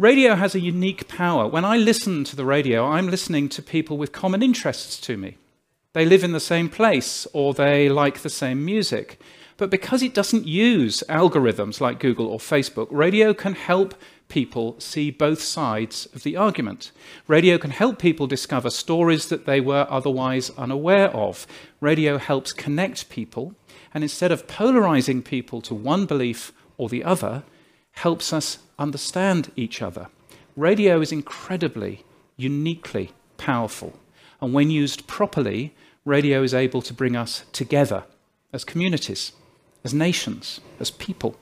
[0.00, 1.48] Radio has a unique power.
[1.48, 5.38] When I listen to the radio, I'm listening to people with common interests to me.
[5.92, 9.20] They live in the same place or they like the same music.
[9.56, 13.96] But because it doesn't use algorithms like Google or Facebook, radio can help
[14.28, 16.92] people see both sides of the argument.
[17.26, 21.44] Radio can help people discover stories that they were otherwise unaware of.
[21.80, 23.56] Radio helps connect people,
[23.92, 27.42] and instead of polarizing people to one belief or the other,
[27.98, 30.06] helps us understand each other.
[30.56, 32.04] Radio is incredibly,
[32.36, 33.98] uniquely powerful.
[34.40, 35.74] And when used properly,
[36.04, 38.04] radio is able to bring us together
[38.52, 39.32] as communities,
[39.82, 41.36] as nations, as people.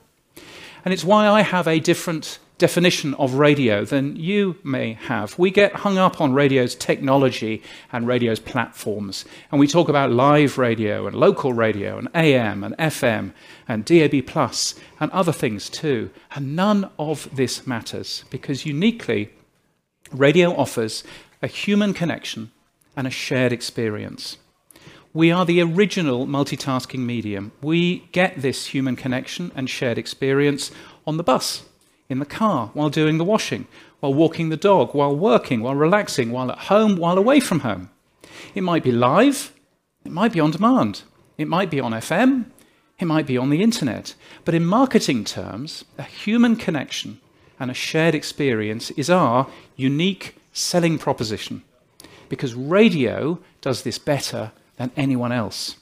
[0.83, 5.39] And it's why I have a different definition of radio than you may have.
[5.39, 10.57] We get hung up on radio's technology and radio's platforms, and we talk about live
[10.57, 13.33] radio and local radio and AM and FM
[13.69, 16.11] and DAB Plus and other things too.
[16.35, 19.31] And none of this matters because uniquely,
[20.11, 21.05] radio offers
[21.43, 22.53] a human connection
[22.97, 24.39] and a shared experience.
[25.13, 27.53] We are the original multitasking medium.
[27.63, 30.71] We get this human connection and shared experience
[31.07, 31.65] on the bus
[32.09, 33.67] in the car, while doing the washing,
[34.01, 37.91] while walking the dog, while working, while relaxing, while at home, while away from home.
[38.55, 39.53] It might be live,
[40.05, 41.03] it might be on demand,
[41.39, 42.47] it might be on FM,
[42.99, 44.15] it might be on the internet.
[44.45, 47.21] But in marketing terms, a human connection
[47.59, 49.47] and a shared experience is our
[49.77, 51.63] unique selling proposition
[52.29, 55.77] because radio does this better than anyone else.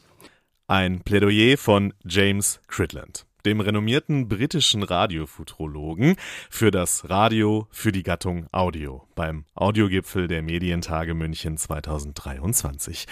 [0.68, 3.24] Ein Plädoyer von James Cridland.
[3.46, 6.16] Dem renommierten britischen Radiofuturologen,
[6.50, 13.06] für das Radio für die Gattung Audio beim Audiogipfel der Medientage München 2023.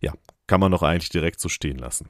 [0.00, 0.12] Ja,
[0.46, 2.08] kann man doch eigentlich direkt so stehen lassen.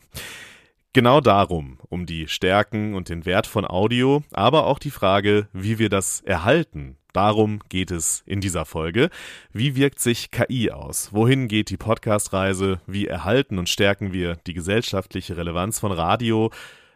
[0.92, 5.78] Genau darum, um die Stärken und den Wert von Audio, aber auch die Frage, wie
[5.78, 6.96] wir das erhalten.
[7.12, 9.10] Darum geht es in dieser Folge.
[9.52, 11.12] Wie wirkt sich KI aus?
[11.12, 12.80] Wohin geht die Podcast-Reise?
[12.86, 16.50] Wie erhalten und stärken wir die gesellschaftliche Relevanz von Radio?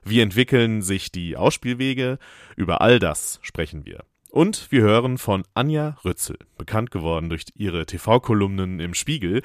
[0.05, 2.19] Wie entwickeln sich die Ausspielwege?
[2.57, 4.05] Über all das sprechen wir.
[4.31, 9.43] Und wir hören von Anja Rützel, bekannt geworden durch ihre TV-Kolumnen im Spiegel,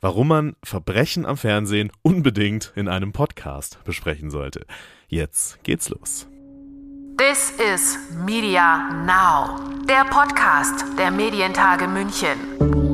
[0.00, 4.66] warum man Verbrechen am Fernsehen unbedingt in einem Podcast besprechen sollte.
[5.08, 6.26] Jetzt geht's los.
[7.18, 12.91] This is Media Now, der Podcast der Medientage München.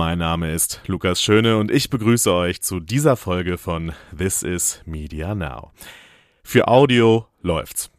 [0.00, 4.80] Mein Name ist Lukas Schöne und ich begrüße euch zu dieser Folge von This is
[4.86, 5.72] Media Now.
[6.42, 7.90] Für Audio läuft's.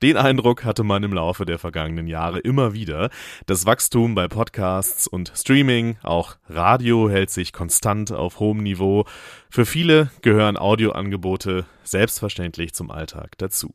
[0.00, 3.10] Den Eindruck hatte man im Laufe der vergangenen Jahre immer wieder.
[3.44, 9.04] Das Wachstum bei Podcasts und Streaming, auch Radio hält sich konstant auf hohem Niveau.
[9.50, 13.74] Für viele gehören Audioangebote selbstverständlich zum Alltag dazu.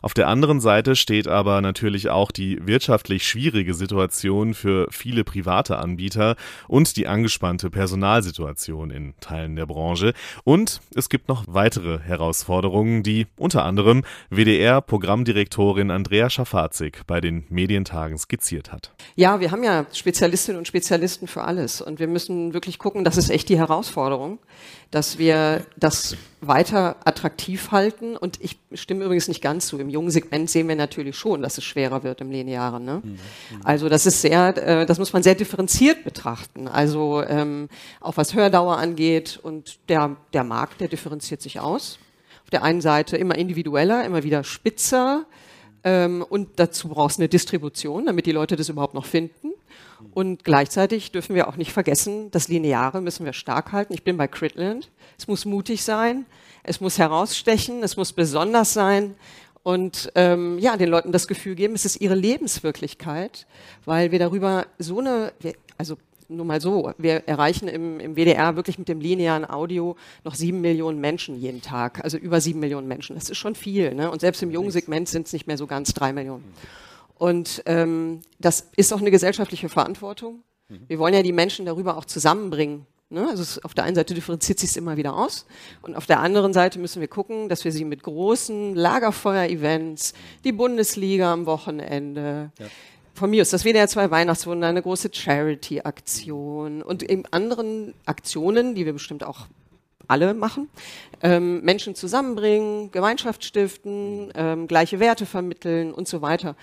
[0.00, 5.78] Auf der anderen Seite steht aber natürlich auch die wirtschaftlich schwierige Situation für viele private
[5.78, 6.36] Anbieter
[6.68, 10.14] und die angespannte Personalsituation in Teilen der Branche.
[10.44, 18.18] Und es gibt noch weitere Herausforderungen, die unter anderem WDR-Programmdirektorin Andrea Schafazik bei den Medientagen
[18.18, 18.92] skizziert hat.
[19.16, 23.16] Ja, wir haben ja Spezialistinnen und Spezialisten für alles und wir müssen wirklich gucken, das
[23.16, 24.38] ist echt die Herausforderung,
[24.90, 28.16] dass wir das weiter attraktiv halten.
[28.16, 29.78] Und ich stimme übrigens nicht ganz zu.
[29.78, 32.84] Im jungen Segment sehen wir natürlich schon, dass es schwerer wird im Linearen.
[32.84, 33.02] Ne?
[33.04, 33.18] Mhm.
[33.64, 36.68] Also das ist sehr, äh, das muss man sehr differenziert betrachten.
[36.68, 37.68] Also ähm,
[38.00, 41.98] auch was Hördauer angeht und der, der Markt, der differenziert sich aus.
[42.44, 45.26] Auf der einen Seite immer individueller, immer wieder spitzer.
[45.84, 49.52] Ähm, und dazu brauchst du eine Distribution, damit die Leute das überhaupt noch finden.
[50.12, 53.92] Und gleichzeitig dürfen wir auch nicht vergessen, das Lineare müssen wir stark halten.
[53.92, 54.90] Ich bin bei Critland.
[55.18, 56.26] Es muss mutig sein,
[56.62, 59.14] es muss herausstechen, es muss besonders sein
[59.62, 63.46] und ähm, ja, den Leuten das Gefühl geben, es ist ihre Lebenswirklichkeit,
[63.84, 65.32] weil wir darüber so eine,
[65.76, 65.98] also
[66.28, 70.60] nur mal so, wir erreichen im, im WDR wirklich mit dem linearen Audio noch sieben
[70.60, 73.14] Millionen Menschen jeden Tag, also über sieben Millionen Menschen.
[73.14, 74.10] Das ist schon viel, ne?
[74.10, 76.44] Und selbst im jungen Segment sind es nicht mehr so ganz drei Millionen.
[77.18, 80.42] Und ähm, das ist auch eine gesellschaftliche Verantwortung.
[80.86, 82.86] Wir wollen ja die Menschen darüber auch zusammenbringen.
[83.10, 83.26] Ne?
[83.26, 85.46] Also auf der einen Seite differenziert sich es immer wieder aus
[85.80, 90.12] und auf der anderen Seite müssen wir gucken, dass wir sie mit großen Lagerfeuer-Events,
[90.44, 92.66] die Bundesliga am Wochenende, ja.
[93.14, 98.84] von mir ist das WDR 2 Weihnachtswunder, eine große Charity-Aktion und eben anderen Aktionen, die
[98.84, 99.46] wir bestimmt auch
[100.06, 100.68] alle machen,
[101.22, 106.56] ähm, Menschen zusammenbringen, Gemeinschaft stiften, ähm, gleiche Werte vermitteln und so weiter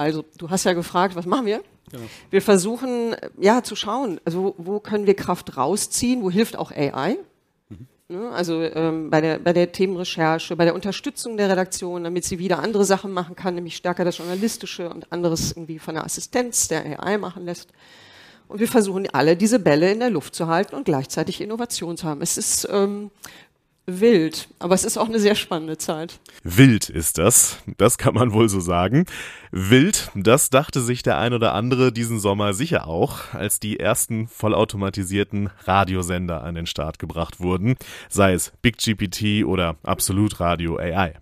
[0.00, 1.60] Also, du hast ja gefragt, was machen wir?
[1.90, 2.04] Genau.
[2.30, 7.18] Wir versuchen, ja, zu schauen, also wo können wir Kraft rausziehen, wo hilft auch AI?
[7.68, 7.86] Mhm.
[8.08, 12.38] Ne, also ähm, bei, der, bei der Themenrecherche, bei der Unterstützung der Redaktion, damit sie
[12.38, 16.68] wieder andere Sachen machen kann, nämlich stärker das Journalistische und anderes irgendwie von der Assistenz
[16.68, 17.68] der AI machen lässt.
[18.48, 22.06] Und wir versuchen alle diese Bälle in der Luft zu halten und gleichzeitig Innovation zu
[22.06, 22.22] haben.
[22.22, 23.10] Es ist ähm,
[23.98, 26.20] wild, aber es ist auch eine sehr spannende Zeit.
[26.44, 29.06] Wild ist das, das kann man wohl so sagen.
[29.50, 34.28] Wild, das dachte sich der ein oder andere diesen Sommer sicher auch, als die ersten
[34.28, 37.74] vollautomatisierten Radiosender an den Start gebracht wurden,
[38.08, 41.14] sei es Big GPT oder Absolut Radio AI.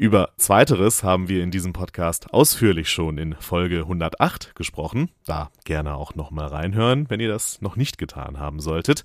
[0.00, 5.10] Über Zweiteres haben wir in diesem Podcast ausführlich schon in Folge 108 gesprochen.
[5.26, 9.04] Da gerne auch nochmal reinhören, wenn ihr das noch nicht getan haben solltet.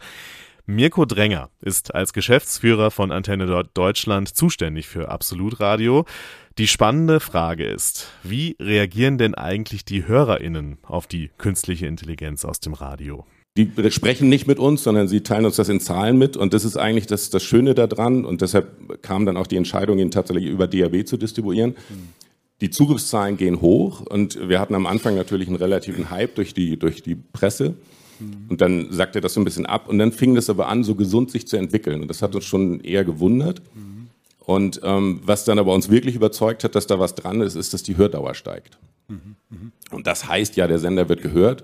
[0.68, 6.06] Mirko Dränger ist als Geschäftsführer von Antenne Deutschland zuständig für Absolutradio.
[6.58, 12.60] Die spannende Frage ist, wie reagieren denn eigentlich die HörerInnen auf die künstliche Intelligenz aus
[12.60, 13.26] dem Radio?
[13.58, 16.36] die sprechen nicht mit uns, sondern sie teilen uns das in Zahlen mit.
[16.36, 18.26] Und das ist eigentlich das, das Schöne daran.
[18.26, 21.72] Und deshalb kam dann auch die Entscheidung, ihn tatsächlich über DAB zu distribuieren.
[21.72, 22.10] Mhm.
[22.60, 24.02] Die Zugriffszahlen gehen hoch.
[24.02, 27.76] Und wir hatten am Anfang natürlich einen relativen Hype durch die, durch die Presse.
[28.20, 28.46] Mhm.
[28.50, 29.88] Und dann sagte das so ein bisschen ab.
[29.88, 32.02] Und dann fing das aber an, so gesund sich zu entwickeln.
[32.02, 33.62] Und das hat uns schon eher gewundert.
[33.74, 34.08] Mhm.
[34.40, 37.74] Und ähm, was dann aber uns wirklich überzeugt hat, dass da was dran ist, ist,
[37.74, 38.78] dass die Hördauer steigt.
[39.08, 39.36] Mhm.
[39.50, 39.72] mhm.
[39.92, 41.64] Und das heißt ja, der Sender wird gehört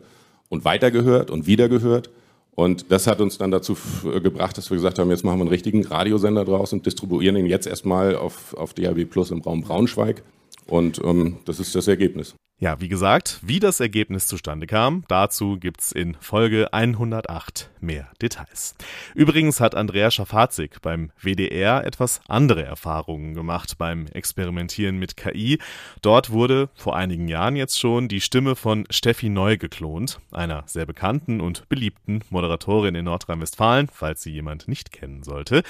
[0.50, 2.10] und weitergehört und wiedergehört.
[2.54, 5.50] Und das hat uns dann dazu gebracht, dass wir gesagt haben, jetzt machen wir einen
[5.50, 10.22] richtigen Radiosender draus und distribuieren ihn jetzt erstmal auf, auf DAB Plus im Raum Braunschweig.
[10.68, 12.36] Und ähm, das ist das Ergebnis.
[12.62, 18.76] Ja, wie gesagt, wie das Ergebnis zustande kam, dazu gibt's in Folge 108 mehr Details.
[19.16, 25.58] Übrigens hat Andrea Schafazik beim WDR etwas andere Erfahrungen gemacht beim Experimentieren mit KI.
[26.04, 30.86] Dort wurde vor einigen Jahren jetzt schon die Stimme von Steffi Neu geklont, einer sehr
[30.86, 35.64] bekannten und beliebten Moderatorin in Nordrhein-Westfalen, falls sie jemand nicht kennen sollte.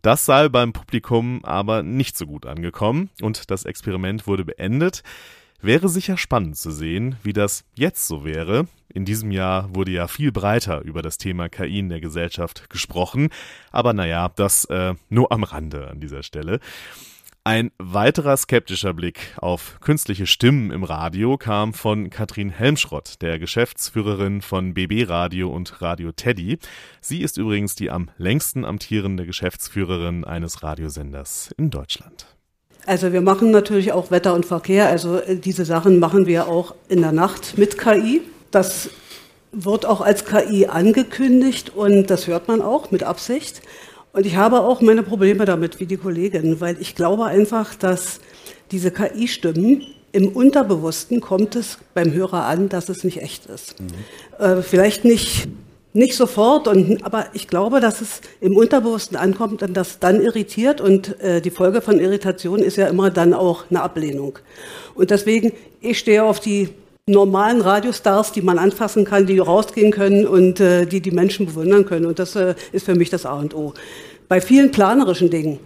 [0.00, 5.02] Das sei beim Publikum aber nicht so gut angekommen und das Experiment wurde beendet.
[5.60, 8.66] Wäre sicher spannend zu sehen, wie das jetzt so wäre.
[8.92, 13.30] In diesem Jahr wurde ja viel breiter über das Thema KI in der Gesellschaft gesprochen,
[13.72, 16.60] aber naja, das äh, nur am Rande an dieser Stelle.
[17.46, 24.40] Ein weiterer skeptischer Blick auf künstliche Stimmen im Radio kam von Katrin Helmschrott, der Geschäftsführerin
[24.40, 26.58] von BB Radio und Radio Teddy.
[27.02, 32.33] Sie ist übrigens die am längsten amtierende Geschäftsführerin eines Radiosenders in Deutschland.
[32.86, 34.88] Also wir machen natürlich auch Wetter und Verkehr.
[34.88, 38.22] Also äh, diese Sachen machen wir auch in der Nacht mit KI.
[38.50, 38.90] Das
[39.52, 43.62] wird auch als KI angekündigt und das hört man auch mit Absicht.
[44.12, 48.20] Und ich habe auch meine Probleme damit, wie die Kollegin, weil ich glaube einfach, dass
[48.70, 49.82] diese KI-Stimmen
[50.12, 53.74] im Unterbewussten kommt es beim Hörer an, dass es nicht echt ist.
[53.80, 54.44] Mhm.
[54.44, 55.48] Äh, vielleicht nicht
[55.94, 60.80] nicht sofort, und, aber ich glaube, dass es im Unterbewussten ankommt und das dann irritiert.
[60.80, 64.38] Und äh, die Folge von Irritation ist ja immer dann auch eine Ablehnung.
[64.94, 66.70] Und deswegen, ich stehe auf die
[67.06, 71.86] normalen Radiostars, die man anfassen kann, die rausgehen können und äh, die die Menschen bewundern
[71.86, 72.06] können.
[72.06, 73.72] Und das äh, ist für mich das A und O.
[74.26, 75.60] Bei vielen planerischen Dingen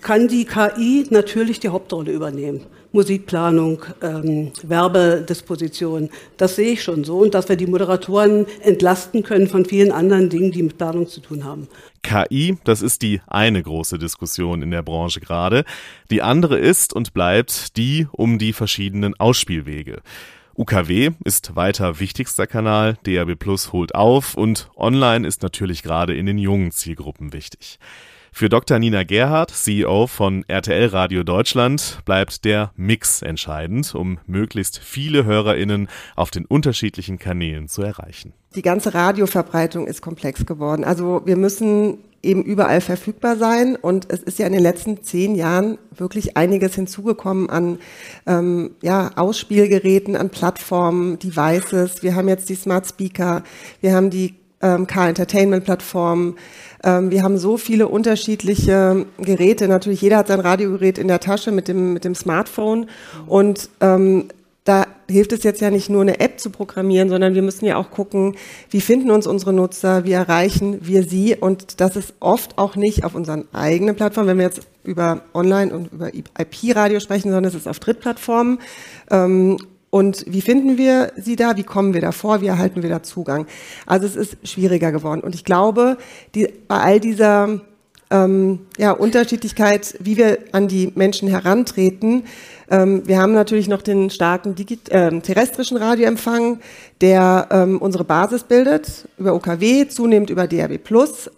[0.00, 2.66] kann die KI natürlich die Hauptrolle übernehmen.
[2.92, 6.10] Musikplanung, ähm, Werbedisposition.
[6.36, 10.28] Das sehe ich schon so und dass wir die Moderatoren entlasten können von vielen anderen
[10.28, 11.68] Dingen, die mit Planung zu tun haben.
[12.02, 15.64] KI, das ist die eine große Diskussion in der Branche gerade.
[16.10, 20.02] Die andere ist und bleibt die um die verschiedenen Ausspielwege.
[20.56, 26.26] UKW ist weiter wichtigster Kanal, DAB Plus holt auf und online ist natürlich gerade in
[26.26, 27.78] den jungen Zielgruppen wichtig.
[28.32, 28.78] Für Dr.
[28.78, 35.88] Nina Gerhardt, CEO von RTL Radio Deutschland, bleibt der Mix entscheidend, um möglichst viele HörerInnen
[36.16, 38.32] auf den unterschiedlichen Kanälen zu erreichen.
[38.54, 40.84] Die ganze Radioverbreitung ist komplex geworden.
[40.84, 43.76] Also wir müssen eben überall verfügbar sein.
[43.76, 47.78] Und es ist ja in den letzten zehn Jahren wirklich einiges hinzugekommen an
[48.26, 52.02] ähm, ja, Ausspielgeräten, an Plattformen, Devices.
[52.02, 53.42] Wir haben jetzt die Smart Speaker,
[53.80, 56.36] wir haben die ähm, Car-Entertainment-Plattformen.
[56.84, 59.68] Ähm, wir haben so viele unterschiedliche Geräte.
[59.68, 62.86] Natürlich, jeder hat sein Radiogerät in der Tasche mit dem, mit dem Smartphone.
[63.26, 64.28] Und ähm,
[64.64, 67.76] da hilft es jetzt ja nicht nur eine App zu programmieren, sondern wir müssen ja
[67.76, 68.36] auch gucken,
[68.68, 71.34] wie finden uns unsere Nutzer, wie erreichen wir sie.
[71.34, 75.74] Und das ist oft auch nicht auf unseren eigenen Plattformen, wenn wir jetzt über Online
[75.74, 78.60] und über IP-Radio sprechen, sondern es ist auf Drittplattformen.
[79.10, 79.56] Ähm,
[79.90, 81.56] und wie finden wir sie da?
[81.56, 82.40] Wie kommen wir da vor?
[82.40, 83.46] Wie erhalten wir da Zugang?
[83.86, 85.20] Also es ist schwieriger geworden.
[85.20, 85.98] Und ich glaube,
[86.36, 87.60] die, bei all dieser
[88.10, 92.24] ähm, ja, Unterschiedlichkeit, wie wir an die Menschen herantreten.
[92.68, 96.60] Ähm, wir haben natürlich noch den starken Digit äh, terrestrischen Radioempfang,
[97.00, 100.78] der ähm, unsere Basis bildet, über OKW, zunehmend über DRB+.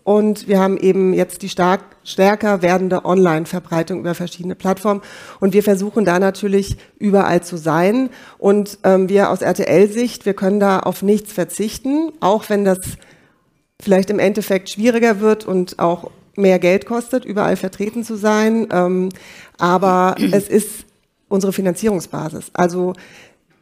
[0.04, 5.02] Und wir haben eben jetzt die stark, stärker werdende Online-Verbreitung über verschiedene Plattformen.
[5.40, 8.10] Und wir versuchen da natürlich überall zu sein.
[8.38, 12.78] Und ähm, wir aus RTL-Sicht, wir können da auf nichts verzichten, auch wenn das
[13.80, 18.68] vielleicht im Endeffekt schwieriger wird und auch mehr Geld kostet, überall vertreten zu sein.
[18.70, 19.08] Ähm,
[19.58, 20.84] aber es ist
[21.28, 22.50] unsere Finanzierungsbasis.
[22.52, 22.94] Also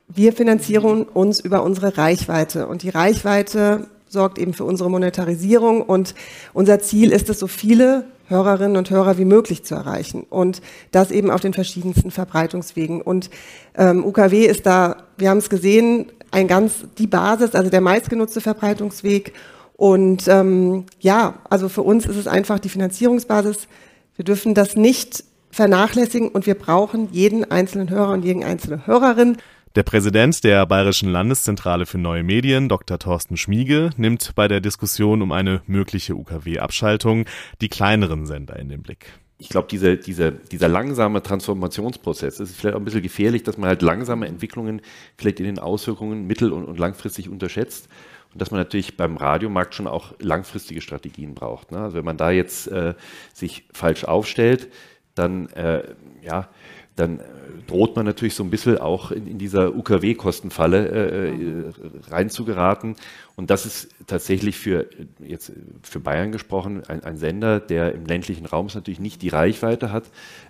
[0.09, 6.15] wir finanzieren uns über unsere Reichweite und die Reichweite sorgt eben für unsere Monetarisierung und
[6.53, 11.11] unser Ziel ist es, so viele Hörerinnen und Hörer wie möglich zu erreichen und das
[11.11, 13.03] eben auf den verschiedensten Verbreitungswegen.
[13.03, 13.31] Und
[13.77, 18.41] ähm, UKW ist da, wir haben es gesehen, ein ganz die Basis, also der meistgenutzte
[18.41, 19.33] Verbreitungsweg.
[19.81, 23.67] Und ähm, ja, also für uns ist es einfach die Finanzierungsbasis.
[24.15, 29.39] Wir dürfen das nicht vernachlässigen und wir brauchen jeden einzelnen Hörer und jeden einzelne Hörerin.
[29.77, 32.99] Der Präsident der Bayerischen Landeszentrale für neue Medien, Dr.
[32.99, 37.25] Thorsten Schmiege, nimmt bei der Diskussion um eine mögliche UKW-Abschaltung
[37.63, 39.07] die kleineren Sender in den Blick.
[39.39, 43.57] Ich glaube, diese, diese, dieser langsame Transformationsprozess, es ist vielleicht auch ein bisschen gefährlich, dass
[43.57, 44.83] man halt langsame Entwicklungen
[45.17, 47.89] vielleicht in den Auswirkungen mittel- und, und langfristig unterschätzt
[48.33, 51.73] und dass man natürlich beim Radiomarkt schon auch langfristige Strategien braucht.
[51.73, 51.79] Ne?
[51.79, 52.95] Also wenn man da jetzt äh,
[53.33, 54.69] sich falsch aufstellt,
[55.15, 55.83] dann, äh,
[56.23, 56.49] ja,
[56.97, 57.21] dann
[57.67, 61.73] droht man natürlich so ein bisschen auch in, in dieser UKW-Kostenfalle äh, äh,
[62.09, 62.97] reinzugeraten.
[63.37, 68.47] Und das ist tatsächlich für, jetzt für Bayern gesprochen, ein, ein Sender, der im ländlichen
[68.47, 70.05] Raum natürlich nicht die Reichweite hat,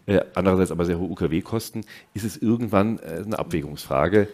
[0.07, 1.85] äh, andererseits aber sehr hohe UKW-Kosten,
[2.15, 4.29] ist es irgendwann äh, eine Abwägungsfrage,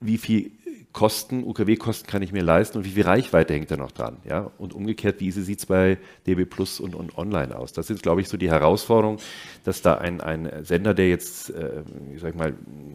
[0.00, 0.52] wie viel
[0.92, 4.16] Kosten, UKW-Kosten kann ich mir leisten und wie viel Reichweite hängt da noch dran?
[4.24, 4.50] Ja?
[4.58, 7.72] Und umgekehrt, wie sieht es bei DB Plus und, und Online aus?
[7.72, 9.18] Das ist, glaube ich, so die Herausforderung,
[9.64, 11.82] dass da ein, ein Sender, der jetzt, äh,
[12.14, 12.54] ich sag mal,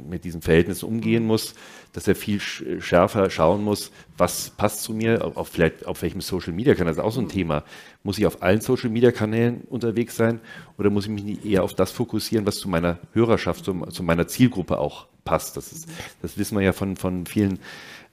[0.10, 1.54] mit diesem Verhältnis umgehen muss,
[1.94, 6.52] dass er viel schärfer schauen muss, was passt zu mir, auf, vielleicht auf welchem Social
[6.52, 6.94] Media Kanal.
[6.94, 7.64] Das ist auch so ein Thema.
[8.02, 10.42] Muss ich auf allen Social Media Kanälen unterwegs sein
[10.80, 14.28] oder muss ich mich eher auf das fokussieren, was zu meiner Hörerschaft, zu, zu meiner
[14.28, 15.58] Zielgruppe auch passt?
[15.58, 15.90] Das, ist,
[16.22, 17.60] das wissen wir ja von, von vielen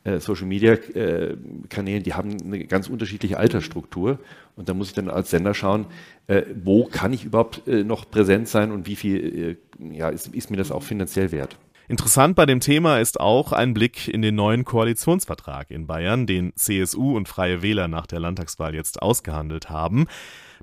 [0.04, 1.36] äh, Social Media äh,
[1.68, 4.18] Kanälen, die haben eine ganz unterschiedliche Altersstruktur.
[4.56, 5.86] Und da muss ich dann als Sender schauen,
[6.26, 10.34] äh, wo kann ich überhaupt äh, noch präsent sein und wie viel äh, ja, ist,
[10.34, 11.56] ist mir das auch finanziell wert.
[11.90, 16.54] Interessant bei dem Thema ist auch ein Blick in den neuen Koalitionsvertrag in Bayern, den
[16.54, 20.06] CSU und Freie Wähler nach der Landtagswahl jetzt ausgehandelt haben.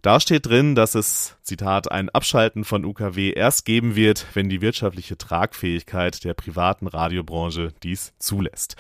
[0.02, 4.62] Da steht drin, dass es, Zitat, ein Abschalten von UKW erst geben wird, wenn die
[4.62, 8.78] wirtschaftliche Tragfähigkeit der privaten Radiobranche dies zulässt.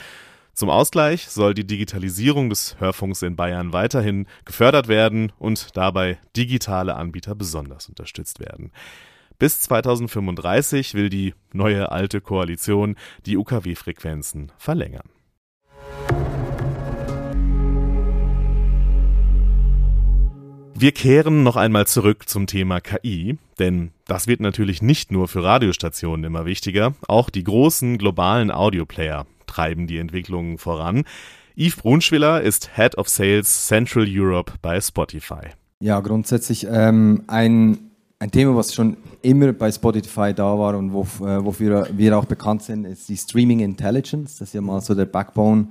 [0.54, 6.96] Zum Ausgleich soll die Digitalisierung des Hörfunks in Bayern weiterhin gefördert werden und dabei digitale
[6.96, 8.72] Anbieter besonders unterstützt werden.
[9.40, 12.96] Bis 2035 will die neue alte Koalition
[13.28, 15.10] die UKW-Frequenzen verlängern.
[20.74, 25.44] Wir kehren noch einmal zurück zum Thema KI, denn das wird natürlich nicht nur für
[25.44, 31.04] Radiostationen immer wichtiger, auch die großen globalen Audioplayer treiben die Entwicklungen voran.
[31.56, 35.50] Yves Brunschwiller ist Head of Sales Central Europe bei Spotify.
[35.80, 37.88] Ja, grundsätzlich ähm, ein
[38.20, 42.26] ein Thema, was schon immer bei Spotify da war und wo, äh, wofür wir auch
[42.26, 44.38] bekannt sind, ist die Streaming Intelligence.
[44.40, 45.68] Das ist ja mal so der Backbone,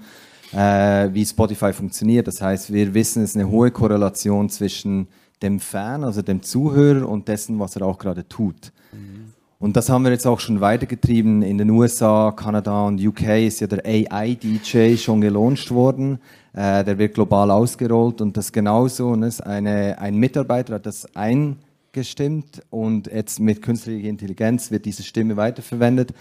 [0.53, 2.29] äh, wie Spotify funktioniert.
[2.29, 5.09] Das heißt, wir wissen, es ist eine hohe Korrelation zwischen
[5.43, 8.73] dem Fan, also dem Zuhörer und dessen, was er auch gerade tut.
[8.93, 9.33] Mhm.
[9.59, 11.43] Und das haben wir jetzt auch schon weitergetrieben.
[11.43, 16.21] In den USA, Kanada und UK ist ja der AI-DJ schon gelauncht worden.
[16.53, 19.09] Äh, der wird global ausgerollt und das genauso.
[19.09, 21.57] Und ist eine, ein Mitarbeiter hat das ein
[21.97, 26.13] gestimmt und jetzt mit künstlicher Intelligenz wird diese Stimme weiterverwendet.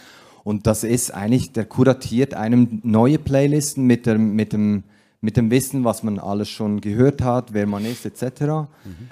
[0.44, 4.84] Und das ist eigentlich, der kuratiert einem neue Playlisten mit, der, mit, dem,
[5.22, 8.41] mit dem Wissen, was man alles schon gehört hat, wer man ist, etc.
[8.41, 8.67] Mhm.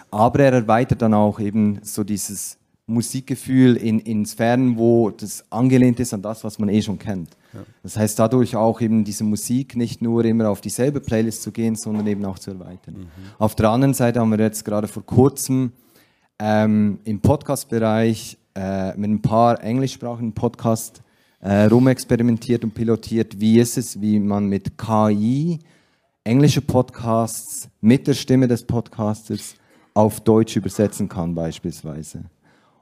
[0.09, 5.99] Aber er erweitert dann auch eben so dieses Musikgefühl in, in Sphären, wo das angelehnt
[5.99, 7.29] ist an das, was man eh schon kennt.
[7.53, 7.61] Ja.
[7.81, 11.75] Das heißt, dadurch auch eben diese Musik nicht nur immer auf dieselbe Playlist zu gehen,
[11.75, 12.95] sondern eben auch zu erweitern.
[12.95, 13.07] Mhm.
[13.39, 15.71] Auf der anderen Seite haben wir jetzt gerade vor kurzem
[16.39, 21.01] ähm, im Podcast-Bereich äh, mit ein paar englischsprachigen Podcasts
[21.41, 25.59] äh, rumexperimentiert und pilotiert, wie ist es, wie man mit KI
[26.23, 29.55] englische Podcasts mit der Stimme des Podcasters
[29.93, 32.23] auf Deutsch übersetzen kann beispielsweise.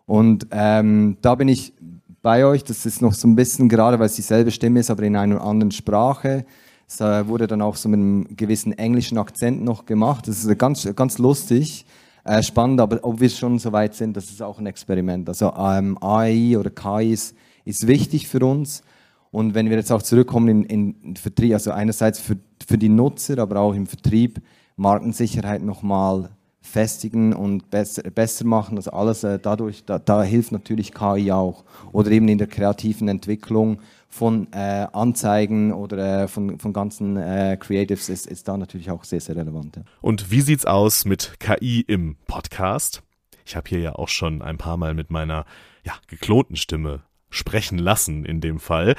[0.05, 1.73] Und ähm, da bin ich
[2.21, 5.03] bei euch, das ist noch so ein bisschen, gerade weil es dieselbe Stimme ist, aber
[5.03, 6.45] in einer anderen Sprache.
[6.87, 10.27] Es äh, wurde dann auch so mit einem gewissen englischen Akzent noch gemacht.
[10.27, 11.85] Das ist ganz, ganz lustig.
[12.23, 15.27] Äh, spannend, aber ob wir schon so weit sind, das ist auch ein Experiment.
[15.27, 17.35] Also ähm, AI oder KI ist,
[17.65, 18.83] ist wichtig für uns.
[19.31, 23.39] Und wenn wir jetzt auch zurückkommen in, in Vertrieb, also einerseits für, für die Nutzer,
[23.39, 24.41] aber auch im Vertrieb,
[24.75, 30.93] Markensicherheit nochmal festigen und besser, besser machen, das alles äh, dadurch, da, da, hilft natürlich
[30.93, 31.63] KI auch.
[31.91, 33.79] Oder eben in der kreativen Entwicklung
[34.11, 39.05] von äh, Anzeigen oder äh, von, von ganzen äh, Creatives ist, ist da natürlich auch
[39.05, 39.77] sehr, sehr relevant.
[39.77, 39.83] Ja.
[40.01, 43.01] Und wie sieht's aus mit KI im Podcast?
[43.45, 45.45] Ich habe hier ja auch schon ein paar Mal mit meiner
[45.83, 48.95] ja, geklonten Stimme sprechen lassen in dem Fall.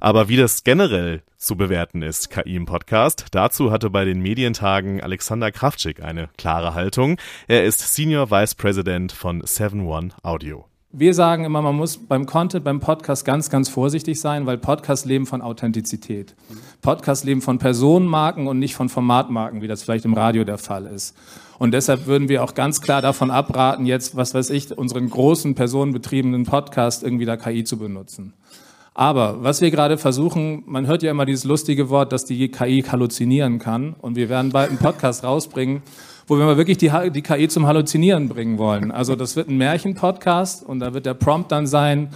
[0.00, 5.00] Aber wie das generell zu bewerten ist, KI im Podcast, dazu hatte bei den Medientagen
[5.00, 7.18] Alexander Kraftschick eine klare Haltung.
[7.48, 10.66] Er ist Senior Vice President von 7-One Audio.
[10.96, 15.04] Wir sagen immer, man muss beim Content, beim Podcast ganz, ganz vorsichtig sein, weil Podcasts
[15.04, 16.36] leben von Authentizität.
[16.82, 20.86] Podcasts leben von Personenmarken und nicht von Formatmarken, wie das vielleicht im Radio der Fall
[20.86, 21.16] ist.
[21.58, 25.56] Und deshalb würden wir auch ganz klar davon abraten, jetzt, was weiß ich, unseren großen
[25.56, 28.32] personenbetriebenen Podcast irgendwie da KI zu benutzen.
[28.94, 32.82] Aber was wir gerade versuchen, man hört ja immer dieses lustige Wort, dass die KI
[32.82, 33.96] halluzinieren kann.
[34.00, 35.82] Und wir werden bald einen Podcast rausbringen,
[36.26, 38.90] wo wir mal wirklich die, die KI zum Halluzinieren bringen wollen.
[38.90, 42.10] Also das wird ein Märchen-Podcast und da wird der Prompt dann sein,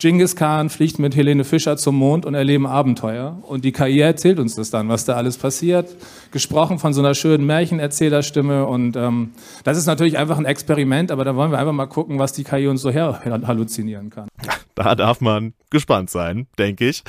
[0.00, 3.36] Genghis Khan fliegt mit Helene Fischer zum Mond und erleben Abenteuer.
[3.42, 5.94] Und die KI erzählt uns das dann, was da alles passiert.
[6.30, 8.64] Gesprochen von so einer schönen Märchenerzählerstimme.
[8.64, 12.18] Und ähm, das ist natürlich einfach ein Experiment, aber da wollen wir einfach mal gucken,
[12.18, 14.28] was die KI uns so her halluzinieren kann.
[14.74, 17.04] Da darf man gespannt sein, denke ich.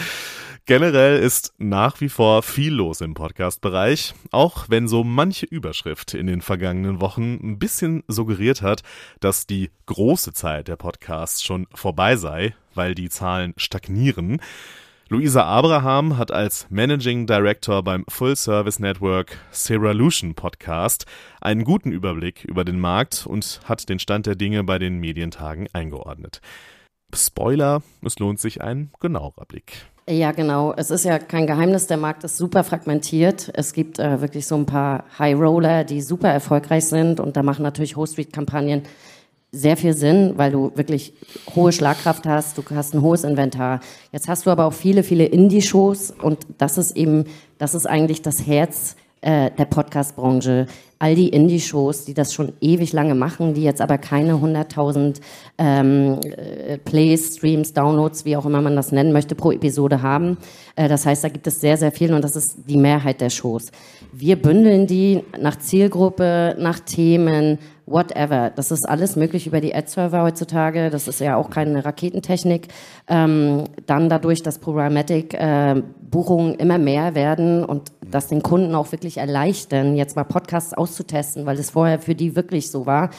[0.67, 6.27] Generell ist nach wie vor viel los im Podcast-Bereich, auch wenn so manche Überschrift in
[6.27, 8.83] den vergangenen Wochen ein bisschen suggeriert hat,
[9.19, 14.39] dass die große Zeit der Podcasts schon vorbei sei, weil die Zahlen stagnieren.
[15.09, 21.05] Luisa Abraham hat als Managing Director beim Full Service Network Seralution Podcast
[21.41, 25.67] einen guten Überblick über den Markt und hat den Stand der Dinge bei den Medientagen
[25.73, 26.39] eingeordnet.
[27.13, 29.87] Spoiler, es lohnt sich ein genauerer Blick.
[30.09, 30.73] Ja, genau.
[30.75, 33.51] Es ist ja kein Geheimnis, der Markt ist super fragmentiert.
[33.53, 37.43] Es gibt äh, wirklich so ein paar High Roller, die super erfolgreich sind und da
[37.43, 38.83] machen natürlich Host-Street-Kampagnen
[39.51, 41.13] sehr viel Sinn, weil du wirklich
[41.55, 43.81] hohe Schlagkraft hast, du hast ein hohes Inventar.
[44.11, 47.25] Jetzt hast du aber auch viele, viele Indie-Shows und das ist eben,
[47.57, 50.67] das ist eigentlich das Herz äh, der Podcast-Branche
[51.01, 55.19] all die Indie-Shows, die das schon ewig lange machen, die jetzt aber keine 100.000
[55.57, 60.37] ähm, äh, Plays, Streams, Downloads, wie auch immer man das nennen möchte, pro Episode haben.
[60.75, 63.31] Äh, das heißt, da gibt es sehr, sehr viel und das ist die Mehrheit der
[63.31, 63.71] Shows.
[64.13, 67.57] Wir bündeln die nach Zielgruppe, nach Themen,
[67.87, 68.51] whatever.
[68.55, 70.91] Das ist alles möglich über die Ad-Server heutzutage.
[70.91, 72.67] Das ist ja auch keine Raketentechnik.
[73.07, 79.17] Ähm, dann dadurch, dass Programmatic-Buchungen äh, immer mehr werden und das den Kunden auch wirklich
[79.17, 83.09] erleichtern, jetzt mal Podcasts auszutesten, weil es vorher für die wirklich so war.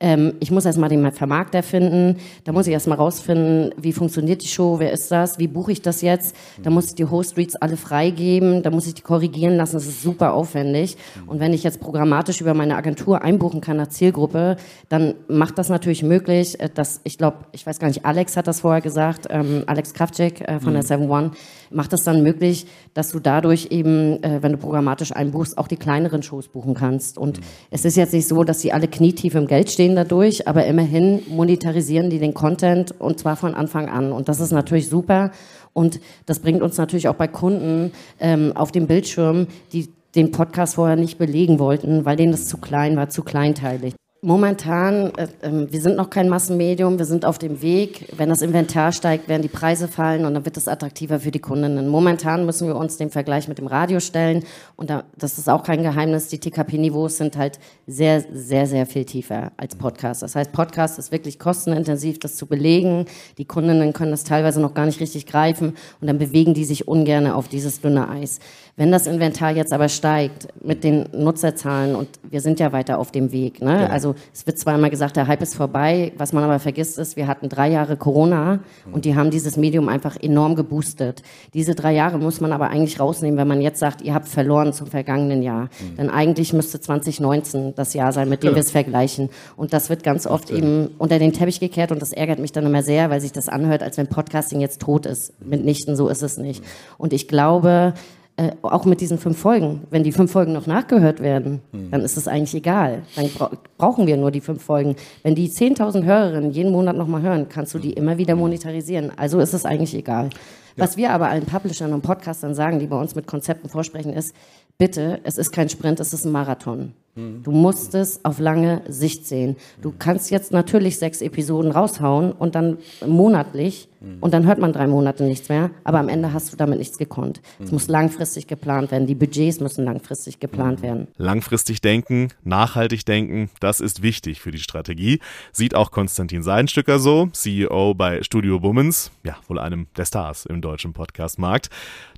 [0.00, 4.48] Ähm, ich muss erstmal den Vermarkter finden, da muss ich erstmal rausfinden, wie funktioniert die
[4.48, 7.76] Show, wer ist das, wie buche ich das jetzt, da muss ich die Host-Reads alle
[7.76, 10.96] freigeben, da muss ich die korrigieren lassen, das ist super aufwendig.
[11.26, 14.56] Und wenn ich jetzt programmatisch über meine Agentur einbuchen kann nach Zielgruppe,
[14.88, 18.48] dann macht das natürlich möglich, äh, dass, ich glaube, ich weiß gar nicht, Alex hat
[18.48, 20.74] das vorher gesagt, ähm, Alex Kravcek äh, von mhm.
[20.74, 21.30] der 7 One,
[21.70, 25.76] macht es dann möglich, dass du dadurch eben, äh, wenn du programmatisch einbuchst, auch die
[25.76, 27.18] kleineren Shows buchen kannst.
[27.18, 27.44] Und mhm.
[27.70, 31.22] es ist jetzt nicht so, dass sie alle knietief im Geld stehen dadurch, aber immerhin
[31.28, 34.12] monetarisieren die den Content und zwar von Anfang an.
[34.12, 35.30] Und das ist natürlich super.
[35.72, 40.76] Und das bringt uns natürlich auch bei Kunden ähm, auf dem Bildschirm, die den Podcast
[40.76, 43.94] vorher nicht belegen wollten, weil denen das zu klein war, zu kleinteilig.
[44.26, 48.08] Momentan, äh, äh, wir sind noch kein Massenmedium, wir sind auf dem Weg.
[48.16, 51.40] Wenn das Inventar steigt, werden die Preise fallen und dann wird es attraktiver für die
[51.40, 51.88] Kundinnen.
[51.88, 54.42] Momentan müssen wir uns dem Vergleich mit dem Radio stellen
[54.76, 59.04] und da, das ist auch kein Geheimnis, die TKP-Niveaus sind halt sehr, sehr, sehr viel
[59.04, 60.22] tiefer als Podcast.
[60.22, 63.04] Das heißt, Podcast ist wirklich kostenintensiv, das zu belegen.
[63.36, 66.88] Die Kundinnen können das teilweise noch gar nicht richtig greifen und dann bewegen die sich
[66.88, 68.40] ungern auf dieses dünne Eis.
[68.76, 73.12] Wenn das Inventar jetzt aber steigt mit den Nutzerzahlen und wir sind ja weiter auf
[73.12, 73.82] dem Weg, ne?
[73.82, 73.86] Ja.
[73.86, 77.16] also es wird zwar immer gesagt, der Hype ist vorbei, was man aber vergisst ist,
[77.16, 78.58] wir hatten drei Jahre Corona
[78.90, 81.22] und die haben dieses Medium einfach enorm geboostet.
[81.54, 84.72] Diese drei Jahre muss man aber eigentlich rausnehmen, wenn man jetzt sagt, ihr habt verloren
[84.72, 85.64] zum vergangenen Jahr.
[85.64, 85.96] Mhm.
[85.96, 88.56] Denn eigentlich müsste 2019 das Jahr sein, mit dem ja.
[88.56, 89.30] wir es vergleichen.
[89.56, 92.66] Und das wird ganz oft eben unter den Teppich gekehrt und das ärgert mich dann
[92.66, 95.32] immer sehr, weil sich das anhört, als wenn Podcasting jetzt tot ist.
[95.40, 96.64] Mitnichten, so ist es nicht.
[96.98, 97.94] Und ich glaube,
[98.36, 101.92] äh, auch mit diesen fünf Folgen, wenn die fünf Folgen noch nachgehört werden, mhm.
[101.92, 103.02] dann ist es eigentlich egal.
[103.14, 104.96] Dann bra brauchen wir nur die fünf Folgen.
[105.22, 107.96] Wenn die 10.000 Hörerinnen jeden Monat nochmal hören, kannst du die hm.
[107.96, 109.12] immer wieder monetarisieren.
[109.16, 110.30] Also ist es eigentlich egal.
[110.76, 110.84] Ja.
[110.84, 114.34] Was wir aber allen Publishern und Podcastern sagen, die bei uns mit Konzepten vorsprechen, ist,
[114.78, 116.92] bitte, es ist kein Sprint, es ist ein Marathon.
[117.16, 119.56] Du musst es auf lange Sicht sehen.
[119.80, 123.88] Du kannst jetzt natürlich sechs Episoden raushauen und dann monatlich
[124.20, 126.98] und dann hört man drei Monate nichts mehr, aber am Ende hast du damit nichts
[126.98, 127.40] gekonnt.
[127.62, 129.06] Es muss langfristig geplant werden.
[129.06, 131.08] Die Budgets müssen langfristig geplant werden.
[131.16, 135.20] Langfristig denken, nachhaltig denken, das ist wichtig für die Strategie.
[135.52, 140.60] Sieht auch Konstantin Seidenstücker so, CEO bei Studio Bummens, ja, wohl einem der Stars im
[140.60, 141.70] deutschen Podcastmarkt.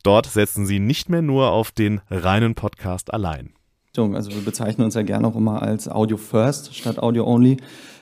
[0.02, 3.55] Dort setzen sie nicht mehr nur auf den reinen Podcast allein.
[4.04, 7.56] Also wir bezeichnen uns ja gerne auch immer als Audio First statt Audio Only.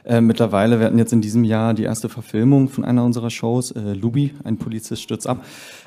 [0.04, 3.70] Äh, mittlerweile, wir hatten jetzt in diesem Jahr die erste Verfilmung von einer unserer Shows,
[3.70, 5.44] äh, Lubi, ein Polizist stürzt ab.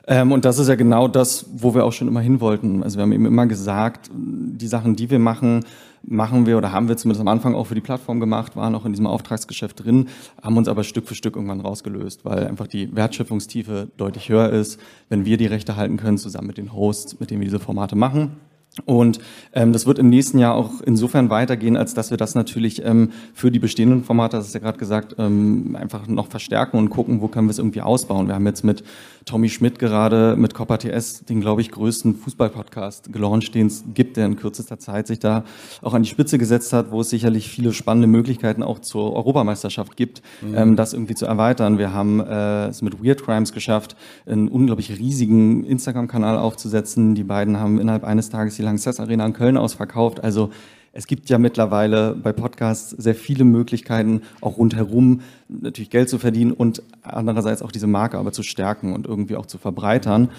[0.08, 2.82] Ähm, und das ist ja genau das, wo wir auch schon immer hin wollten.
[2.82, 5.66] Also wir haben eben immer gesagt, die Sachen, die wir machen,
[6.02, 8.86] machen wir oder haben wir zumindest am Anfang auch für die Plattform gemacht, waren auch
[8.86, 10.08] in diesem Auftragsgeschäft drin,
[10.42, 14.80] haben uns aber Stück für Stück irgendwann rausgelöst, weil einfach die Wertschöpfungstiefe deutlich höher ist,
[15.10, 17.96] wenn wir die Rechte halten können, zusammen mit den Hosts, mit denen wir diese Formate
[17.96, 18.38] machen.
[18.86, 19.20] Und
[19.54, 23.12] ähm, das wird im nächsten Jahr auch insofern weitergehen, als dass wir das natürlich ähm,
[23.34, 27.22] für die bestehenden Formate, das ist ja gerade gesagt, ähm, einfach noch verstärken und gucken,
[27.22, 28.28] wo können wir es irgendwie ausbauen.
[28.28, 28.84] Wir haben jetzt mit
[29.28, 34.16] Tommy Schmidt gerade mit Copper TS den, glaube ich, größten Fußballpodcast gelauncht, den es gibt,
[34.16, 35.44] der in kürzester Zeit sich da
[35.82, 39.98] auch an die Spitze gesetzt hat, wo es sicherlich viele spannende Möglichkeiten auch zur Europameisterschaft
[39.98, 40.56] gibt, mhm.
[40.56, 41.78] ähm, das irgendwie zu erweitern.
[41.78, 47.14] Wir haben äh, es mit Weird Crimes geschafft, einen unglaublich riesigen Instagram-Kanal aufzusetzen.
[47.16, 50.24] Die beiden haben innerhalb eines Tages die Lanxess Arena in Köln ausverkauft.
[50.24, 50.52] Also
[50.94, 56.52] es gibt ja mittlerweile bei Podcasts sehr viele Möglichkeiten, auch rundherum natürlich Geld zu verdienen
[56.52, 60.30] und andererseits auch diese Marke aber zu stärken und irgendwie auch zu verbreitern.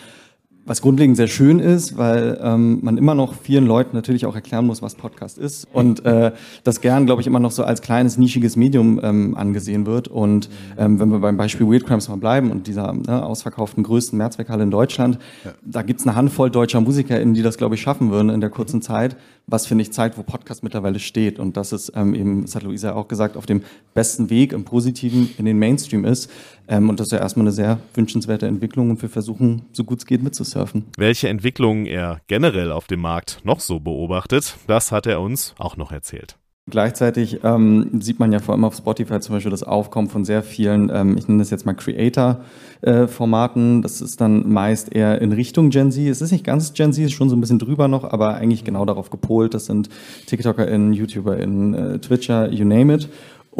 [0.68, 4.66] Was grundlegend sehr schön ist, weil ähm, man immer noch vielen Leuten natürlich auch erklären
[4.66, 8.18] muss, was Podcast ist und äh, das gern, glaube ich, immer noch so als kleines,
[8.18, 10.08] nischiges Medium ähm, angesehen wird.
[10.08, 14.18] Und ähm, wenn wir beim Beispiel Weird Crimes mal bleiben und dieser ne, ausverkauften größten
[14.18, 15.52] Mehrzweckhalle in Deutschland, ja.
[15.62, 18.82] da gibt's eine Handvoll deutscher MusikerInnen, die das, glaube ich, schaffen würden in der kurzen
[18.82, 21.38] Zeit, was, finde ich, zeigt, wo Podcast mittlerweile steht.
[21.38, 23.62] Und das ist ähm, eben, das hat Luisa auch gesagt, auf dem
[23.94, 26.30] besten Weg im Positiven in den Mainstream ist.
[26.68, 29.98] Ähm, und das ist ja erstmal eine sehr wünschenswerte Entwicklung und wir versuchen, so gut
[29.98, 30.84] es geht, mitzusurfen.
[30.96, 35.76] Welche Entwicklungen er generell auf dem Markt noch so beobachtet, das hat er uns auch
[35.76, 36.36] noch erzählt.
[36.70, 40.42] Gleichzeitig ähm, sieht man ja vor allem auf Spotify zum Beispiel das Aufkommen von sehr
[40.42, 43.78] vielen, ähm, ich nenne das jetzt mal Creator-Formaten.
[43.78, 46.06] Äh, das ist dann meist eher in Richtung Gen Z.
[46.06, 48.64] Es ist nicht ganz Gen Z, ist schon so ein bisschen drüber noch, aber eigentlich
[48.64, 49.54] genau darauf gepolt.
[49.54, 49.88] Das sind
[50.26, 53.08] TikToker*innen, YouTuber*innen, äh, Twitcher, you name it.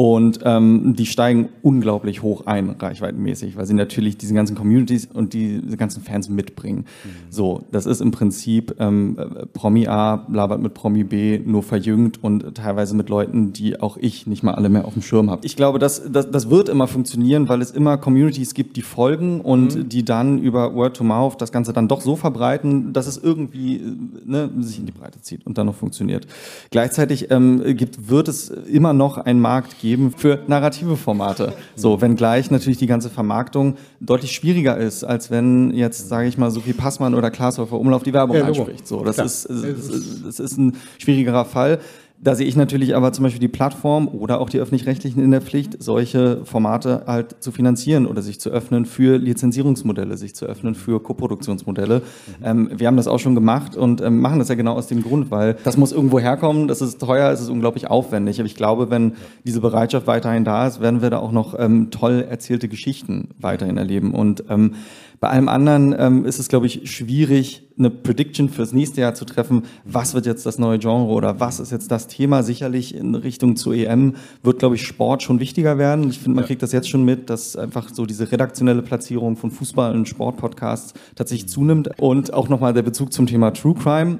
[0.01, 5.33] Und ähm, die steigen unglaublich hoch ein, reichweitenmäßig, weil sie natürlich diese ganzen Communities und
[5.33, 6.85] diese ganzen Fans mitbringen.
[7.03, 7.09] Mhm.
[7.29, 9.17] So, das ist im Prinzip ähm,
[9.51, 14.25] Promi A labert mit Promi B nur verjüngt und teilweise mit Leuten, die auch ich
[14.25, 15.45] nicht mal alle mehr auf dem Schirm habe.
[15.45, 19.41] Ich glaube, das, das, das wird immer funktionieren, weil es immer Communities gibt, die folgen
[19.41, 19.89] und mhm.
[19.89, 23.81] die dann über Word to Mouth das Ganze dann doch so verbreiten, dass es irgendwie
[24.23, 26.25] ne, sich in die Breite zieht und dann noch funktioniert.
[26.71, 31.53] Gleichzeitig ähm, gibt, wird es immer noch einen Markt geben, geben für narrative Formate.
[31.75, 36.51] So, wenngleich natürlich die ganze Vermarktung deutlich schwieriger ist, als wenn jetzt, sage ich mal,
[36.51, 38.87] Sophie Passmann oder Klaas-Häufer Umlauf die Werbung ja, einspricht.
[38.87, 41.79] So, das ist, das ist ein schwierigerer Fall.
[42.21, 45.41] Da sehe ich natürlich aber zum Beispiel die Plattform oder auch die öffentlich-rechtlichen in der
[45.41, 50.75] Pflicht, solche Formate halt zu finanzieren oder sich zu öffnen für Lizenzierungsmodelle, sich zu öffnen
[50.75, 51.99] für Koproduktionsmodelle.
[51.99, 52.43] Mhm.
[52.43, 55.01] Ähm, wir haben das auch schon gemacht und ähm, machen das ja genau aus dem
[55.01, 58.39] Grund, weil das muss irgendwo herkommen, das ist teuer, es ist unglaublich aufwendig.
[58.39, 59.13] Aber ich glaube, wenn
[59.45, 63.77] diese Bereitschaft weiterhin da ist, werden wir da auch noch ähm, toll erzählte Geschichten weiterhin
[63.77, 64.13] erleben.
[64.13, 64.73] Und ähm,
[65.19, 69.25] bei allem anderen ähm, ist es, glaube ich, schwierig, eine Prediction fürs nächste Jahr zu
[69.25, 69.63] treffen.
[69.83, 72.41] Was wird jetzt das neue Genre oder was ist jetzt das Thema?
[72.43, 76.09] Sicherlich in Richtung zu EM wird, glaube ich, Sport schon wichtiger werden.
[76.09, 79.51] Ich finde, man kriegt das jetzt schon mit, dass einfach so diese redaktionelle Platzierung von
[79.51, 81.89] Fußball- und Sportpodcasts tatsächlich zunimmt.
[81.99, 84.19] Und auch nochmal der Bezug zum Thema True Crime.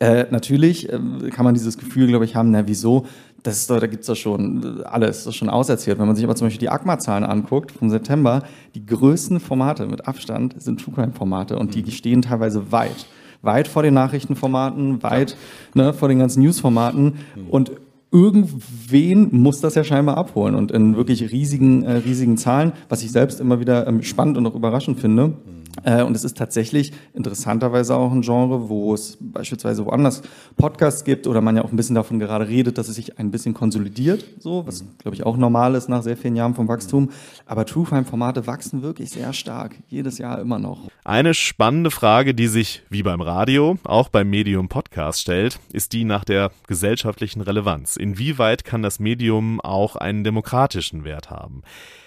[0.00, 0.98] Äh, natürlich äh,
[1.30, 3.06] kann man dieses Gefühl, glaube ich, haben, na wieso?
[3.44, 5.98] Das ist, da gibt's doch schon alles, das ist schon auserzählt.
[5.98, 8.42] Wenn man sich aber zum Beispiel die ACMA-Zahlen anguckt vom September,
[8.74, 11.90] die größten Formate mit Abstand sind True Crime-Formate und die mhm.
[11.90, 13.06] stehen teilweise weit,
[13.42, 15.36] weit vor den Nachrichtenformaten, weit
[15.74, 15.84] ja.
[15.84, 17.04] ne, vor den ganzen News-Formaten
[17.36, 17.48] mhm.
[17.50, 17.72] und
[18.10, 23.12] irgendwen muss das ja scheinbar abholen und in wirklich riesigen, äh, riesigen Zahlen, was ich
[23.12, 25.28] selbst immer wieder ähm, spannend und auch überraschend finde.
[25.28, 30.22] Mhm und es ist tatsächlich interessanterweise auch ein Genre, wo es beispielsweise woanders
[30.56, 33.30] Podcasts gibt oder man ja auch ein bisschen davon gerade redet, dass es sich ein
[33.30, 37.10] bisschen konsolidiert, so, was glaube ich auch normal ist nach sehr vielen Jahren vom Wachstum.
[37.46, 40.88] Aber True Crime Formate wachsen wirklich sehr stark, jedes Jahr immer noch.
[41.04, 46.04] Eine spannende Frage, die sich wie beim Radio auch beim Medium Podcast stellt, ist die
[46.04, 47.96] nach der gesellschaftlichen Relevanz.
[47.96, 51.62] Inwieweit kann das Medium auch einen demokratischen Wert haben?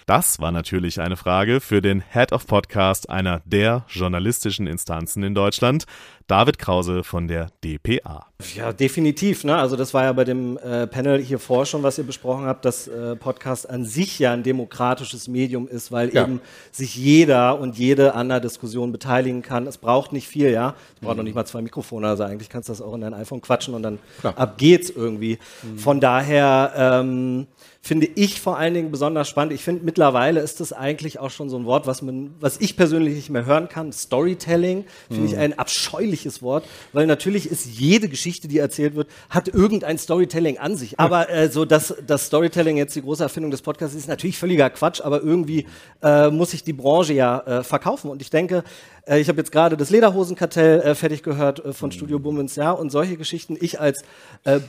[0.08, 5.34] Das war natürlich eine Frage für den Head of Podcast einer der journalistischen Instanzen in
[5.34, 5.84] Deutschland,
[6.28, 8.26] David Krause von der DPA.
[8.54, 9.44] Ja, definitiv.
[9.44, 9.56] Ne?
[9.56, 12.66] Also das war ja bei dem äh, Panel hier vor schon, was ihr besprochen habt,
[12.66, 16.24] dass äh, Podcast an sich ja ein demokratisches Medium ist, weil ja.
[16.24, 19.66] eben sich jeder und jede an der Diskussion beteiligen kann.
[19.66, 20.74] Es braucht nicht viel, ja.
[20.94, 21.16] Es braucht mhm.
[21.16, 22.06] noch nicht mal zwei Mikrofone.
[22.06, 24.36] Also eigentlich kannst du das auch in dein iPhone quatschen und dann Klar.
[24.36, 25.38] ab geht's irgendwie.
[25.62, 25.78] Mhm.
[25.78, 27.46] Von daher ähm,
[27.80, 29.54] finde ich vor allen Dingen besonders spannend.
[29.54, 32.76] Ich finde, mittlerweile ist das eigentlich auch schon so ein Wort, was, man, was ich
[32.76, 33.92] persönlich nicht mehr hören kann.
[33.92, 35.28] Storytelling finde mhm.
[35.28, 40.58] ich ein abscheuliches Wort, weil natürlich ist jede Geschichte, die erzählt wird, hat irgendein Storytelling
[40.58, 40.98] an sich.
[40.98, 44.70] Aber äh, so, dass das Storytelling jetzt die große Erfindung des Podcasts ist, natürlich völliger
[44.70, 45.66] Quatsch, aber irgendwie
[46.02, 48.10] äh, muss sich die Branche ja äh, verkaufen.
[48.10, 48.64] Und ich denke,
[49.08, 52.70] äh, ich habe jetzt gerade das Lederhosenkartell äh, fertig gehört äh, von Studio Bummens, ja,
[52.72, 53.56] und solche Geschichten.
[53.60, 54.02] Ich als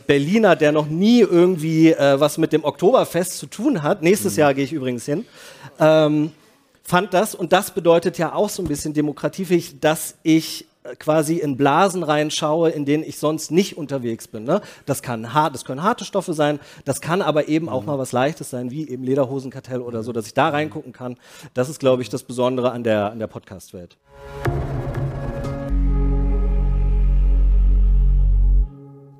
[0.07, 4.39] Berliner, der noch nie irgendwie was mit dem Oktoberfest zu tun hat, nächstes mhm.
[4.39, 5.25] Jahr gehe ich übrigens hin,
[5.79, 6.31] ähm,
[6.83, 10.65] fand das, und das bedeutet ja auch so ein bisschen demokratiefähig, dass ich
[10.97, 14.43] quasi in Blasen reinschaue, in denen ich sonst nicht unterwegs bin.
[14.43, 14.61] Ne?
[14.85, 17.87] Das, kann hart, das können harte Stoffe sein, das kann aber eben auch mhm.
[17.87, 21.17] mal was Leichtes sein, wie eben Lederhosenkartell oder so, dass ich da reingucken kann.
[21.53, 23.97] Das ist, glaube ich, das Besondere an der, an der Podcast-Welt.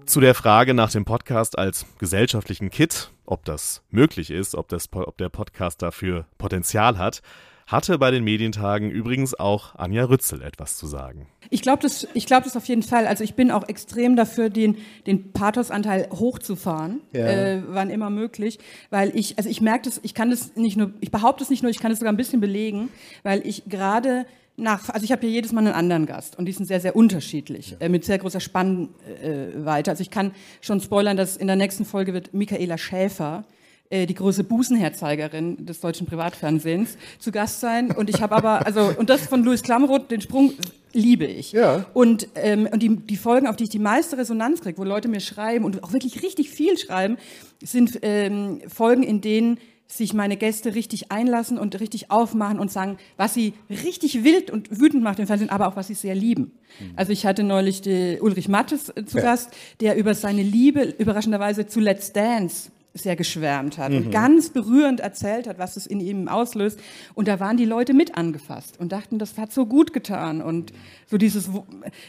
[0.06, 4.90] Zu der Frage nach dem Podcast als gesellschaftlichen Kit, ob das möglich ist, ob, das,
[4.92, 7.22] ob der Podcast dafür Potenzial hat,
[7.70, 11.28] hatte bei den Medientagen übrigens auch Anja Rützel etwas zu sagen.
[11.52, 13.06] Ich glaube das, glaub das auf jeden Fall.
[13.06, 17.28] Also ich bin auch extrem dafür, den, den Pathosanteil hochzufahren, ja.
[17.28, 18.58] äh, wann immer möglich,
[18.90, 21.62] weil ich, also ich merke das, ich kann das nicht nur, ich behaupte es nicht
[21.62, 22.90] nur, ich kann es sogar ein bisschen belegen,
[23.22, 24.26] weil ich gerade
[24.58, 26.96] nach, also ich habe hier jedes Mal einen anderen Gast und die sind sehr, sehr
[26.96, 29.90] unterschiedlich, äh, mit sehr großer Spannweite.
[29.90, 33.59] Äh, also ich kann schon spoilern, dass in der nächsten Folge wird Michaela Schäfer, äh,
[33.92, 37.92] die große Busenherzeigerin des deutschen Privatfernsehens, zu Gast sein.
[37.92, 40.54] Und ich habe aber, also, und das von Louis Klamroth, den Sprung
[40.94, 41.52] liebe ich.
[41.52, 41.86] Ja.
[41.94, 45.08] Und, ähm, und die, die Folgen, auf die ich die meiste Resonanz kriege, wo Leute
[45.08, 47.18] mir schreiben und auch wirklich richtig viel schreiben,
[47.64, 49.60] sind ähm, Folgen, in denen
[49.92, 54.80] sich meine Gäste richtig einlassen und richtig aufmachen und sagen, was sie richtig wild und
[54.80, 56.52] wütend macht im Fernsehen, aber auch was sie sehr lieben.
[56.80, 56.92] Mhm.
[56.96, 57.82] Also ich hatte neulich
[58.22, 59.24] Ulrich Mattes äh, zu ja.
[59.24, 59.50] Gast,
[59.80, 63.98] der über seine Liebe überraschenderweise zu Let's Dance sehr geschwärmt hat mhm.
[63.98, 66.80] und ganz berührend erzählt hat, was es in ihm auslöst.
[67.14, 70.42] Und da waren die Leute mit angefasst und dachten, das hat so gut getan.
[70.42, 70.74] Und
[71.06, 71.50] so dieses,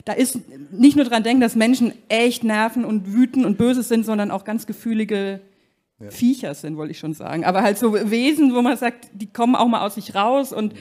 [0.04, 0.38] da ist
[0.72, 4.44] nicht nur dran denken, dass Menschen echt nerven und wütend und böse sind, sondern auch
[4.44, 5.40] ganz gefühlige
[5.98, 6.10] ja.
[6.10, 7.44] Viecher sind, wollte ich schon sagen.
[7.44, 10.74] Aber halt so Wesen, wo man sagt, die kommen auch mal aus sich raus und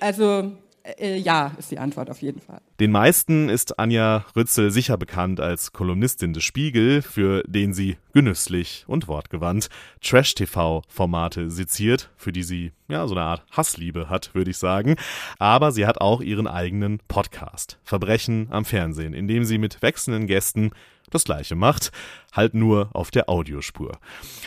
[0.00, 0.52] also
[0.98, 2.60] äh, ja, ist die Antwort auf jeden Fall.
[2.80, 8.84] Den meisten ist Anja Rützel sicher bekannt als Kolumnistin des Spiegel, für den sie genüsslich
[8.86, 9.68] und wortgewandt
[10.00, 14.96] Trash-TV-Formate seziert, für die sie ja so eine Art Hassliebe hat, würde ich sagen.
[15.38, 20.26] Aber sie hat auch ihren eigenen Podcast, Verbrechen am Fernsehen, in dem sie mit wechselnden
[20.26, 20.70] Gästen
[21.10, 21.90] das gleiche macht,
[22.32, 23.98] halt nur auf der Audiospur.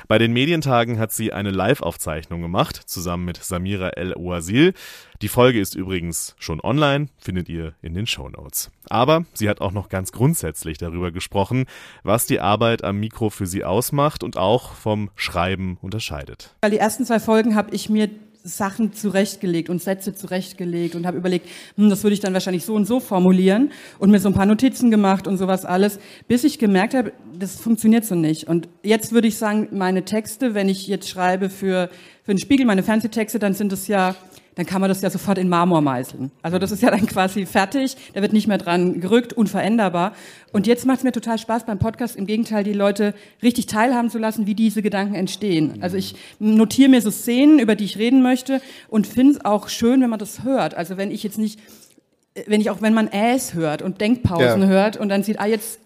[0.08, 4.74] Bei den Medientagen hat sie eine Live-Aufzeichnung gemacht, zusammen mit Samira El Ouasil.
[5.22, 8.72] Die Folge ist übrigens schon online, findet ihr in den Show Notes.
[8.90, 11.66] Aber sie hat auch noch ganz grundsätzlich darüber gesprochen,
[12.04, 16.56] was die Arbeit am Mikro für sie ausmacht und auch vom Schreiben unterscheidet.
[16.62, 18.10] Weil die ersten zwei Folgen habe ich mir
[18.44, 22.74] Sachen zurechtgelegt und Sätze zurechtgelegt und habe überlegt, hm, das würde ich dann wahrscheinlich so
[22.74, 26.58] und so formulieren und mir so ein paar Notizen gemacht und sowas alles, bis ich
[26.60, 28.48] gemerkt habe, das funktioniert so nicht.
[28.48, 31.90] Und jetzt würde ich sagen, meine Texte, wenn ich jetzt schreibe für,
[32.24, 34.16] für den Spiegel, meine Fernsehtexte, dann sind es ja
[34.56, 36.32] dann kann man das ja sofort in Marmor meißeln.
[36.42, 40.14] Also das ist ja dann quasi fertig, da wird nicht mehr dran gerückt, unveränderbar.
[40.52, 44.10] Und jetzt macht es mir total Spaß beim Podcast, im Gegenteil, die Leute richtig teilhaben
[44.10, 45.78] zu lassen, wie diese Gedanken entstehen.
[45.82, 49.70] Also ich notiere mir so Szenen, über die ich reden möchte und finde es auch
[49.70, 50.76] schön, wenn man das hört.
[50.76, 51.60] Also wenn ich jetzt nicht,
[52.46, 54.68] wenn ich auch, wenn man Äs hört und Denkpausen ja.
[54.68, 55.80] hört und dann sieht, ah, jetzt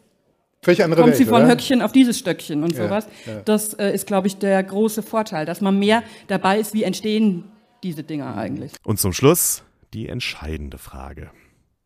[0.64, 1.52] kommt Welt, sie von oder?
[1.52, 3.08] Höckchen auf dieses Stöckchen und ja, sowas.
[3.28, 3.42] Ja.
[3.46, 7.44] Das äh, ist, glaube ich, der große Vorteil, dass man mehr dabei ist, wie entstehen
[7.84, 8.74] diese Dinger eigentlich.
[8.84, 11.32] Und zum Schluss die entscheidende Frage.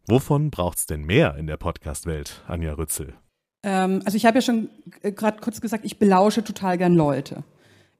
[0.07, 3.13] Wovon braucht es denn mehr in der Podcast-Welt, Anja Rützel?
[3.61, 4.69] Ähm, also ich habe ja schon
[5.01, 7.43] äh, gerade kurz gesagt, ich belausche total gern Leute.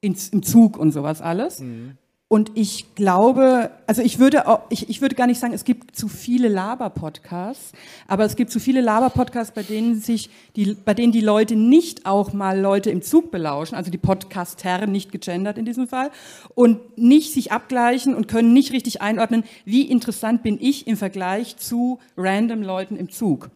[0.02, 1.60] Ins, Im Zug und sowas alles.
[1.60, 1.98] Mhm.
[2.32, 5.96] Und ich glaube, also ich würde, auch, ich, ich würde gar nicht sagen, es gibt
[5.96, 7.72] zu viele Laber-Podcasts,
[8.08, 12.06] aber es gibt zu viele Laber-Podcasts, bei denen sich die, bei denen die Leute nicht
[12.06, 16.12] auch mal Leute im Zug belauschen, also die Podcaster, nicht gegendert in diesem Fall,
[16.54, 21.58] und nicht sich abgleichen und können nicht richtig einordnen, wie interessant bin ich im Vergleich
[21.58, 23.50] zu random Leuten im Zug.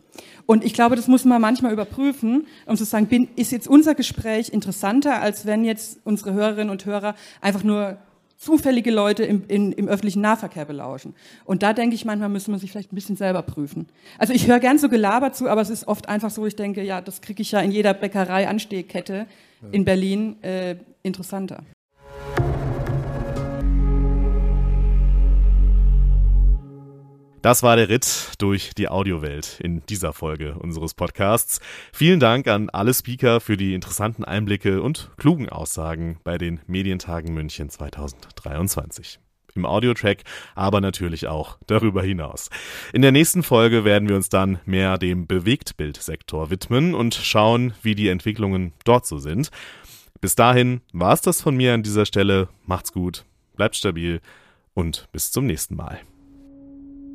[0.47, 3.93] Und ich glaube, das muss man manchmal überprüfen, um zu sagen, bin, ist jetzt unser
[3.93, 7.99] Gespräch interessanter, als wenn jetzt unsere Hörerinnen und Hörer einfach nur
[8.43, 11.15] zufällige Leute im, in, im öffentlichen Nahverkehr belauschen.
[11.45, 13.88] Und da denke ich, manchmal müsste man sich vielleicht ein bisschen selber prüfen.
[14.17, 16.84] Also ich höre gern so Gelaber zu, aber es ist oft einfach so, ich denke,
[16.84, 19.27] ja, das kriege ich ja in jeder Bäckerei-Anstehkette
[19.71, 21.63] in Berlin äh, interessanter.
[27.43, 31.60] Das war der Ritt durch die Audiowelt in dieser Folge unseres Podcasts.
[31.91, 37.34] Vielen Dank an alle Speaker für die interessanten Einblicke und klugen Aussagen bei den Medientagen
[37.34, 39.19] München 2023
[39.56, 40.19] im Audiotrack,
[40.56, 42.49] aber natürlich auch darüber hinaus.
[42.93, 47.93] In der nächsten Folge werden wir uns dann mehr dem Bewegtbildsektor widmen und schauen, wie
[47.93, 49.49] die Entwicklungen dort so sind.
[50.21, 52.47] Bis dahin war es das von mir an dieser Stelle.
[52.65, 53.25] Macht's gut,
[53.58, 54.21] bleibt stabil
[54.73, 55.99] und bis zum nächsten Mal.